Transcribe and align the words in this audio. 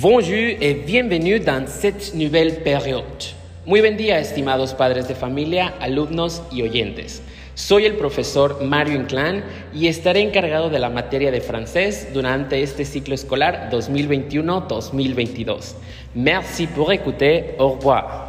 Bonjour 0.00 0.54
et 0.60 0.74
bienvenue 0.74 1.40
dans 1.40 1.66
cette 1.66 2.14
nouvelle 2.14 2.62
période. 2.62 3.02
Muy 3.66 3.80
buen 3.80 3.96
día, 3.96 4.20
estimados 4.20 4.72
padres 4.72 5.08
de 5.08 5.14
familia, 5.16 5.74
alumnos 5.80 6.40
y 6.52 6.62
oyentes. 6.62 7.20
Soy 7.56 7.84
el 7.84 7.96
profesor 7.96 8.62
Mario 8.62 8.94
Inclán 8.94 9.42
y 9.74 9.88
estaré 9.88 10.20
encargado 10.20 10.70
de 10.70 10.78
la 10.78 10.88
materia 10.88 11.32
de 11.32 11.40
francés 11.40 12.10
durante 12.14 12.62
este 12.62 12.84
ciclo 12.84 13.12
escolar 13.12 13.70
2021-2022. 13.72 15.74
Merci 16.14 16.68
pour 16.68 16.92
écouter. 16.92 17.56
Au 17.58 17.70
revoir. 17.70 18.27